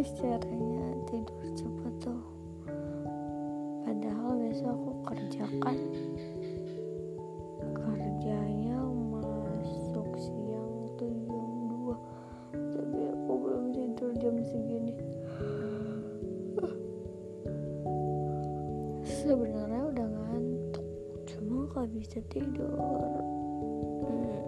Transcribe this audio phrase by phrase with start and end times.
[0.00, 2.24] sih caranya tidur cepet tuh.
[3.84, 5.76] Padahal besok aku kerjakan
[7.76, 8.80] kerjanya
[9.12, 11.52] masuk siang tuh jam
[11.84, 11.92] 2
[12.72, 14.96] tapi aku belum tidur jam segini.
[19.04, 20.86] Sebenarnya udah ngantuk
[21.28, 22.72] cuma gak bisa tidur.
[24.00, 24.39] Hmm,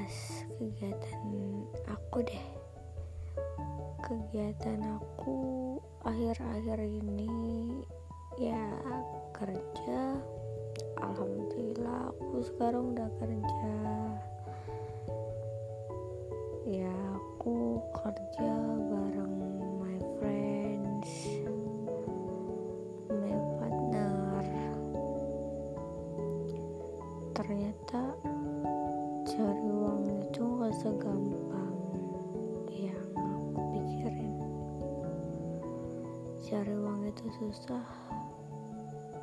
[0.00, 1.20] bahas kegiatan
[1.84, 2.44] aku deh.
[4.00, 5.36] Kegiatan aku
[6.08, 7.28] akhir-akhir ini
[8.40, 8.80] ya
[9.36, 10.16] kerja.
[11.04, 13.76] Alhamdulillah aku sekarang udah kerja.
[16.64, 18.59] Ya aku kerja
[37.70, 37.86] susah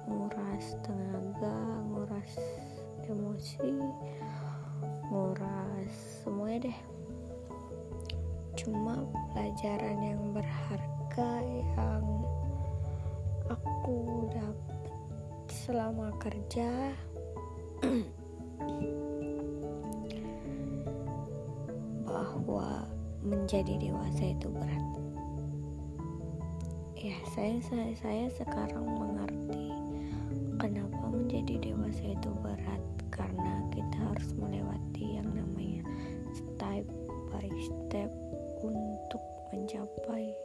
[0.08, 1.60] nguras tenaga
[1.92, 2.32] nguras
[3.04, 3.76] emosi
[5.12, 5.92] nguras
[6.24, 6.80] semuanya deh.
[8.56, 9.04] Cuma
[9.36, 12.08] pelajaran yang berharga yang
[13.52, 14.96] aku dapat
[15.52, 16.96] selama kerja
[22.08, 22.88] bahwa
[23.28, 25.07] menjadi dewasa itu berat
[27.08, 29.72] ya saya saya, saya sekarang mengerti
[30.60, 32.84] kenapa menjadi dewasa itu berat
[33.16, 35.88] karena kita harus melewati yang namanya
[36.36, 36.84] step
[37.32, 38.12] by step
[38.60, 39.24] untuk
[39.56, 40.36] mencapai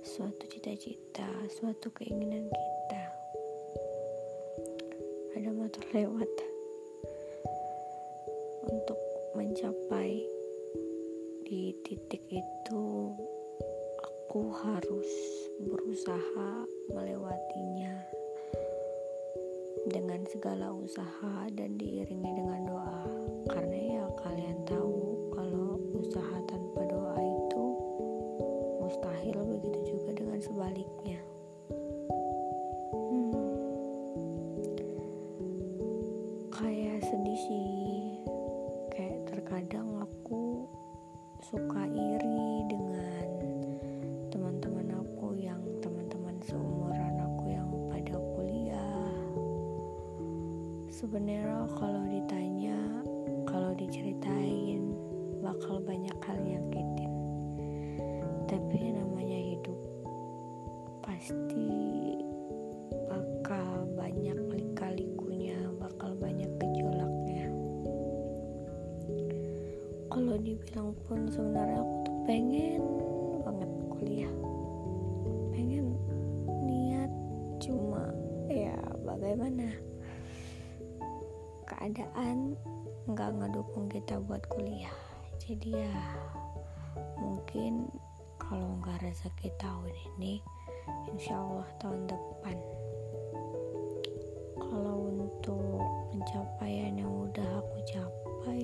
[0.00, 1.28] suatu cita-cita,
[1.60, 3.04] suatu keinginan kita.
[5.36, 6.32] Ada motor lewat
[8.64, 8.96] untuk
[9.36, 10.24] mencapai
[11.44, 13.12] di titik itu
[14.32, 15.12] aku harus
[15.60, 18.00] berusaha melewatinya
[19.92, 23.04] dengan segala usaha dan diiringi dengan doa.
[23.52, 27.64] Karena ya kalian tahu kalau usaha tanpa doa itu
[28.80, 31.20] mustahil begitu juga dengan sebaliknya
[51.12, 52.80] sebenarnya kalau ditanya
[53.44, 54.96] kalau diceritain
[55.44, 57.12] bakal banyak hal nyakitin.
[58.48, 59.76] Tapi yang namanya hidup
[61.04, 61.68] pasti
[63.12, 67.44] bakal banyak lika-likunya bakal banyak gejolaknya.
[70.08, 72.82] Kalau dibilang pun sebenarnya aku tuh pengen
[73.44, 74.34] banget kuliah.
[75.52, 75.92] Pengen
[76.64, 77.12] niat
[77.60, 78.16] cuma
[78.48, 79.91] ya bagaimana
[81.82, 82.54] keadaan
[83.10, 84.94] nggak ngedukung kita buat kuliah.
[85.42, 85.98] Jadi ya
[87.18, 87.90] mungkin
[88.38, 90.38] kalau nggak rezeki tahun ini
[91.10, 92.54] insya Allah tahun depan.
[94.62, 95.82] Kalau untuk
[96.14, 98.62] pencapaian yang udah aku capai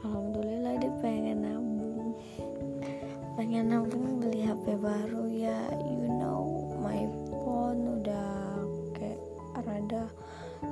[0.00, 2.16] Alhamdulillah deh pengen nabung.
[3.36, 6.48] Pengen nabung beli HP baru ya you know
[6.80, 7.04] my
[7.44, 8.64] phone udah
[8.96, 9.20] kayak
[9.68, 10.08] rada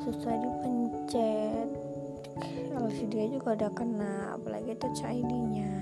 [0.00, 1.68] susah dipencet
[2.72, 5.72] LCD juga udah kena apalagi touch ID nya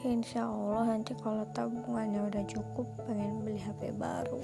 [0.00, 4.40] ya, insya Allah nanti kalau tabungannya udah cukup pengen beli HP baru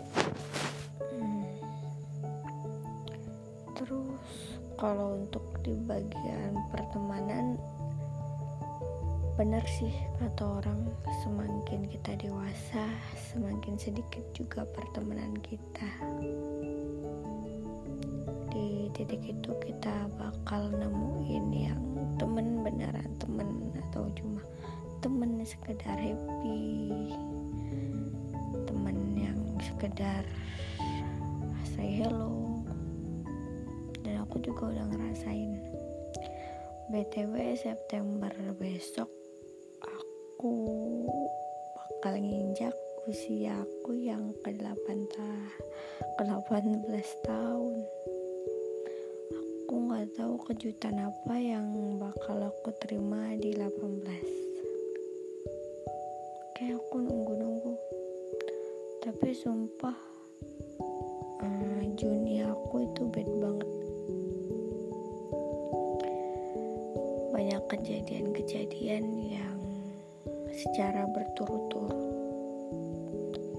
[1.15, 1.47] hmm.
[3.79, 4.21] terus
[4.77, 7.57] kalau untuk di bagian pertemanan
[9.35, 9.91] benar sih
[10.23, 10.79] kata orang
[11.27, 12.87] semakin kita dewasa
[13.19, 15.91] semakin sedikit juga pertemanan kita.
[18.55, 21.83] Di titik itu kita bakal nemuin yang
[22.15, 24.39] temen beneran temen atau cuma
[25.03, 27.03] temen sekedar happy.
[28.71, 30.23] Temen yang sekedar
[31.75, 32.63] say hello.
[34.07, 35.59] Dan aku juga udah ngerasain.
[36.87, 39.24] Btw September besok
[40.45, 40.69] aku
[41.73, 42.77] bakal nginjak
[43.09, 45.33] usia aku yang ke-8 ta
[46.21, 47.81] ke-18 tahun.
[49.41, 54.05] Aku nggak tahu kejutan apa yang bakal aku terima di 18
[56.61, 57.81] kayak aku nunggu-nunggu.
[59.01, 59.97] Tapi sumpah
[61.41, 63.71] uh, Juni aku itu bad banget.
[67.33, 69.54] Banyak kejadian-kejadian yang
[70.65, 72.01] secara berturut-turut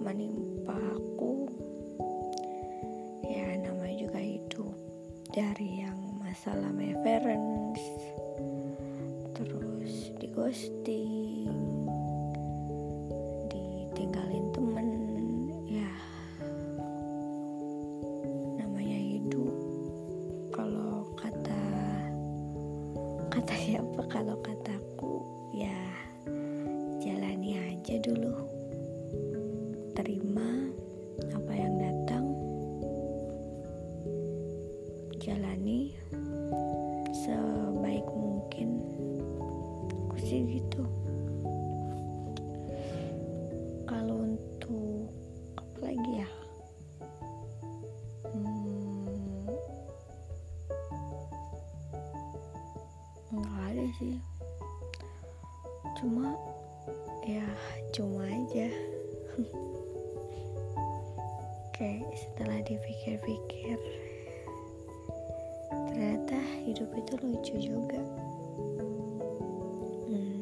[0.01, 1.45] menimpa aku.
[3.21, 4.73] Ya namanya juga hidup
[5.29, 7.77] dari yang masalah reference
[9.37, 11.53] terus di ghosting
[13.53, 14.89] ditinggalin temen
[15.69, 15.93] ya.
[18.57, 19.53] Namanya hidup.
[20.49, 21.61] Kalau kata
[23.29, 24.01] kata siapa?
[24.09, 25.21] Kalau kataku
[25.53, 25.77] ya
[28.05, 28.37] dulu.
[29.97, 30.69] Terima
[31.33, 32.25] apa yang datang.
[35.17, 35.97] Jalani
[37.25, 38.77] sebaik mungkin.
[39.89, 40.85] Aku sih gitu.
[43.89, 45.09] Kalau untuk
[45.57, 46.29] apa lagi ya?
[48.29, 49.49] Hmm,
[53.65, 54.21] ada sih.
[55.97, 56.37] Cuma
[57.25, 57.49] ya
[58.55, 58.71] aja.
[61.75, 63.75] Kayak setelah dipikir-pikir
[65.91, 67.99] ternyata hidup itu lucu juga.
[70.07, 70.39] Hmm,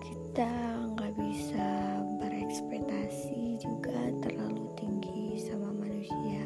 [0.00, 0.48] kita
[0.96, 1.68] nggak bisa
[2.16, 6.40] berekspektasi juga terlalu tinggi sama manusia.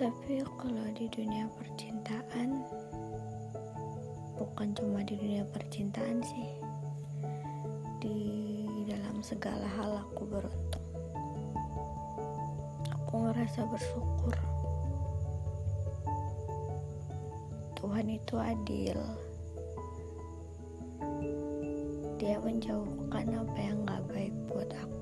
[0.00, 2.49] Tapi kalau di dunia percintaan
[5.10, 6.50] di dunia percintaan sih.
[7.98, 8.18] Di
[8.86, 10.86] dalam segala hal aku beruntung.
[12.94, 14.38] Aku ngerasa bersyukur.
[17.74, 19.02] Tuhan itu adil.
[22.22, 24.99] Dia menjauhkan apa yang gak baik buat aku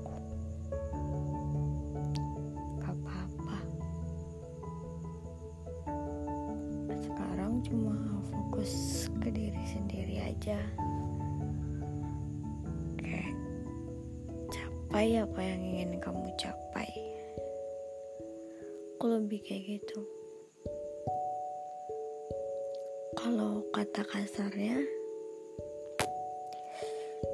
[10.39, 10.55] aja.
[12.95, 13.35] Kayak
[14.47, 16.87] capai apa yang ingin kamu capai.
[18.95, 19.99] Aku lebih kayak gitu.
[23.19, 24.79] Kalau kata kasarnya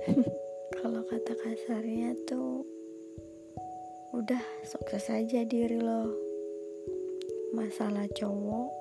[0.82, 2.66] kalau kata kasarnya tuh
[4.18, 6.10] udah sukses aja diri lo.
[7.54, 8.74] Masalah cowok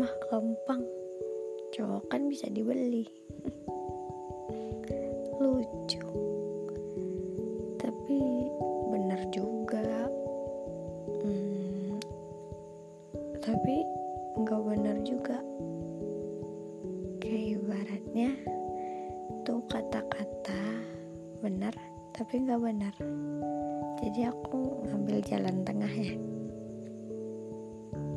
[0.00, 0.97] mah gampang
[1.78, 3.06] cowok kan bisa dibeli.
[5.38, 6.02] Lucu.
[7.78, 8.18] Tapi
[8.90, 10.10] bener juga.
[11.22, 12.02] Hmm,
[13.38, 13.86] tapi
[14.42, 15.38] nggak bener juga.
[17.22, 18.34] Kayak ibaratnya
[19.46, 20.82] tuh kata-kata
[21.38, 21.70] bener
[22.10, 22.90] tapi nggak bener
[24.02, 26.18] jadi aku ngambil jalan tengah ya.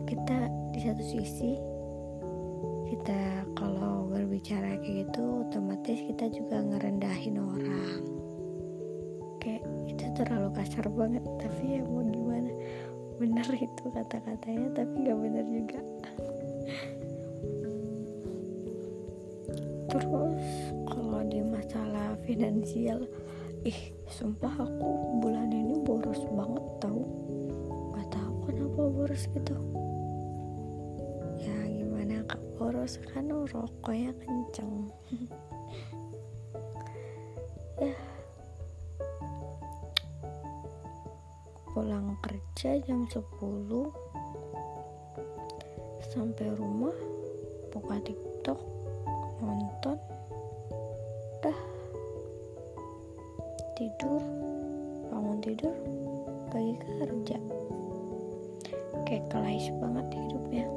[0.10, 1.54] Kita di satu sisi
[2.92, 3.48] kita
[4.42, 8.02] berbicara kayak gitu otomatis kita juga ngerendahin orang.
[9.38, 12.50] Kayak itu terlalu kasar banget tapi ya mau gimana?
[13.22, 15.80] Bener itu kata-katanya tapi nggak bener juga.
[19.94, 20.06] Terus
[20.90, 23.06] kalau di masalah finansial
[23.62, 27.06] ih sumpah aku bulan ini boros banget tau.
[27.94, 29.54] Nggak tahu kenapa boros gitu
[32.32, 34.88] kak boros kan rokoknya kenceng.
[37.76, 37.92] Ya
[41.76, 43.20] pulang kerja jam 10
[46.08, 46.96] sampai rumah
[47.76, 48.60] buka tiktok
[49.44, 50.00] nonton.
[51.44, 51.60] Dah.
[53.76, 54.24] Tidur
[55.12, 55.76] bangun tidur
[56.48, 57.38] pergi kerja.
[59.04, 60.68] Kayak kelais banget hidupnya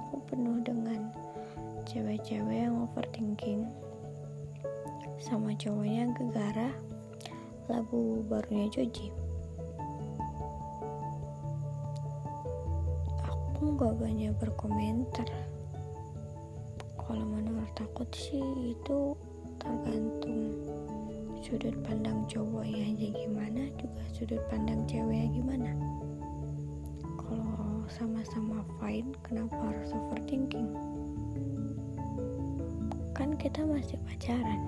[0.00, 1.12] aku penuh dengan
[1.84, 3.68] cewek-cewek yang overthinking.
[5.20, 6.72] Sama cowoknya gegara
[7.68, 9.12] lagu barunya Joji.
[13.28, 15.28] Aku nggak banyak berkomentar.
[16.96, 19.12] Kalau menurut aku sih itu
[19.60, 20.56] tergantung
[21.44, 25.72] sudut pandang cowoknya aja gimana juga sudut pandang ceweknya gimana
[28.90, 30.74] fine kenapa harus overthinking?
[33.14, 34.58] Kan kita masih pacaran.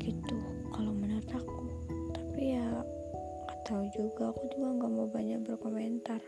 [0.00, 0.40] Gitu
[0.72, 1.68] kalau menurut aku.
[2.16, 2.64] Tapi ya
[3.44, 4.32] gak tahu juga.
[4.32, 6.24] Aku juga nggak mau banyak berkomentar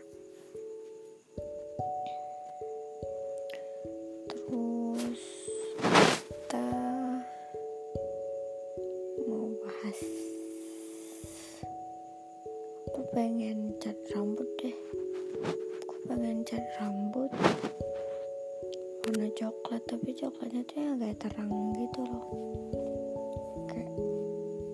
[19.07, 22.27] warna coklat tapi coklatnya tuh yang agak terang gitu loh.
[23.71, 23.95] Kayak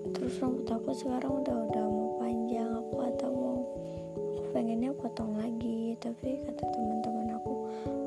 [0.10, 3.62] terus rambut aku sekarang udah udah mau panjang aku atau mau
[4.34, 5.94] aku pengennya potong lagi.
[6.02, 7.54] Tapi kata teman-teman aku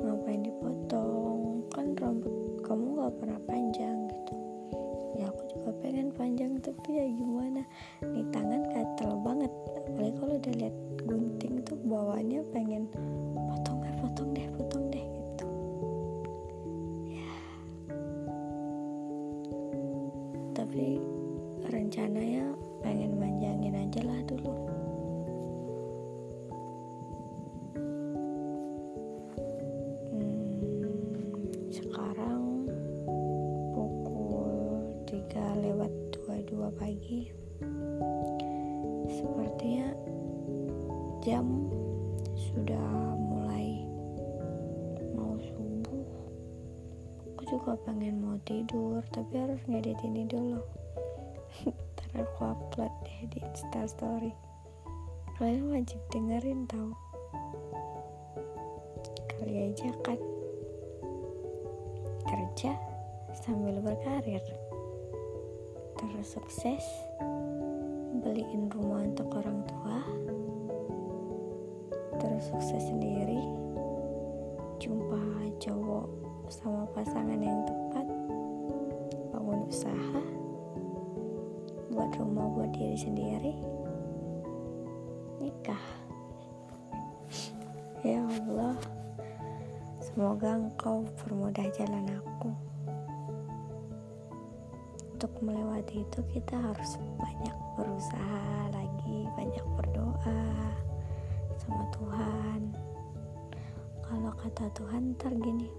[0.02, 1.62] ngapain dipotong?
[1.70, 2.34] Kan rambut
[2.66, 4.34] kamu nggak pernah panjang gitu.
[5.22, 7.62] Ya aku juga pengen panjang tapi ya gimana?
[8.02, 9.52] Nih tangan gatel banget.
[9.78, 10.74] Apalagi kalau udah lihat
[11.06, 12.90] gunting tuh bawahnya pengen
[13.46, 14.65] potong deh potong deh potong
[36.96, 37.28] 22 pagi
[39.12, 39.92] sepertinya
[41.20, 41.44] jam
[42.32, 43.84] sudah mulai
[45.12, 46.08] mau subuh.
[47.36, 50.64] Aku juga pengen mau tidur tapi harus ngedit ini dulu
[51.68, 54.32] ntar aku upload deh di instastory
[55.36, 56.96] kalian wajib dengerin tau.
[59.36, 60.16] Kali aja kan.
[62.24, 62.72] Kerja
[63.36, 64.40] sambil berkarir
[65.96, 66.84] terus sukses
[68.22, 69.98] beliin rumah untuk orang tua
[72.20, 73.40] terus sukses sendiri
[74.80, 75.20] jumpa
[75.60, 76.06] cowok
[76.52, 78.06] sama pasangan yang tepat
[79.32, 80.22] bangun usaha
[81.92, 83.54] buat rumah buat diri sendiri
[85.40, 85.84] nikah.
[88.04, 88.78] Ya Allah
[89.98, 92.54] semoga engkau permudah jalan aku
[95.16, 100.44] untuk melewati itu kita harus banyak berusaha lagi banyak berdoa
[101.56, 102.60] sama Tuhan.
[104.04, 105.72] Kalau kata Tuhan ntar gini.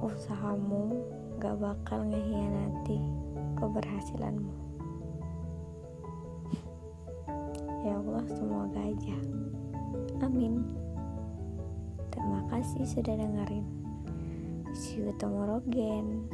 [0.00, 0.96] Usahamu
[1.36, 2.96] gak bakal ngehianati
[3.60, 4.48] keberhasilanmu.
[7.84, 9.18] Ya Allah semoga aja.
[10.24, 10.64] Amin.
[12.08, 13.81] Terima kasih sudah dengerin
[14.74, 16.24] see you tomorrow again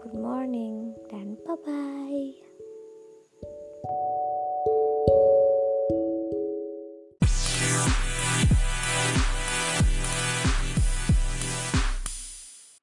[0.00, 2.47] good morning dan bye bye